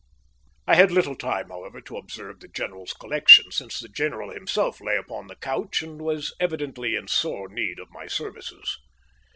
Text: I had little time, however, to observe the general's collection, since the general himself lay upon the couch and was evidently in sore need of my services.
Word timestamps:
I 0.65 0.73
had 0.73 0.89
little 0.91 1.13
time, 1.15 1.49
however, 1.49 1.79
to 1.81 1.97
observe 1.97 2.39
the 2.39 2.47
general's 2.47 2.91
collection, 2.91 3.51
since 3.51 3.79
the 3.79 3.87
general 3.87 4.31
himself 4.31 4.81
lay 4.81 4.97
upon 4.97 5.27
the 5.27 5.35
couch 5.35 5.83
and 5.83 6.01
was 6.01 6.33
evidently 6.39 6.95
in 6.95 7.07
sore 7.07 7.47
need 7.47 7.77
of 7.77 7.91
my 7.91 8.07
services. 8.07 8.79